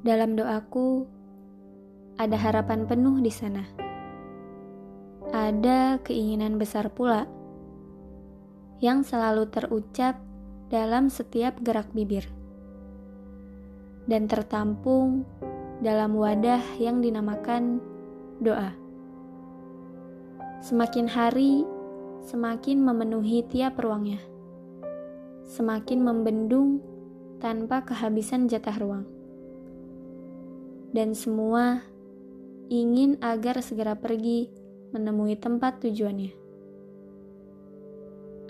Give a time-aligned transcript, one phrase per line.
[0.00, 1.04] Dalam doaku,
[2.16, 3.68] ada harapan penuh di sana.
[5.28, 7.28] Ada keinginan besar pula
[8.80, 10.16] yang selalu terucap
[10.72, 12.24] dalam setiap gerak bibir
[14.08, 15.28] dan tertampung
[15.84, 17.84] dalam wadah yang dinamakan
[18.40, 18.72] doa.
[20.64, 21.68] Semakin hari,
[22.24, 24.24] semakin memenuhi tiap ruangnya,
[25.44, 26.80] semakin membendung
[27.36, 29.19] tanpa kehabisan jatah ruang,
[30.90, 31.86] dan semua
[32.70, 34.50] ingin agar segera pergi
[34.90, 36.34] menemui tempat tujuannya.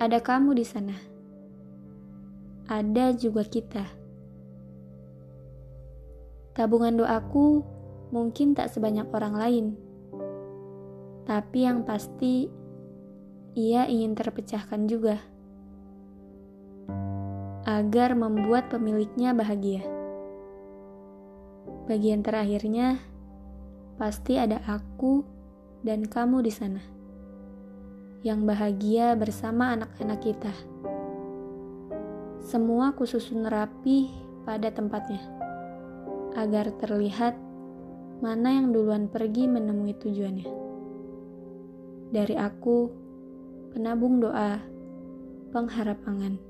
[0.01, 0.97] Ada kamu di sana,
[2.65, 3.85] ada juga kita.
[6.57, 7.61] Tabungan doaku
[8.09, 9.67] mungkin tak sebanyak orang lain,
[11.29, 12.49] tapi yang pasti
[13.53, 15.21] ia ingin terpecahkan juga
[17.69, 20.00] agar membuat pemiliknya bahagia.
[21.91, 23.03] Bagian terakhirnya
[23.99, 25.27] pasti ada aku
[25.83, 26.79] dan kamu di sana
[28.23, 30.55] yang bahagia bersama anak-anak kita.
[32.47, 34.07] Semua kususun rapi
[34.47, 35.19] pada tempatnya,
[36.39, 37.35] agar terlihat
[38.23, 40.47] mana yang duluan pergi menemui tujuannya.
[42.15, 42.87] Dari aku,
[43.75, 44.63] penabung doa,
[45.51, 46.50] pengharap angan.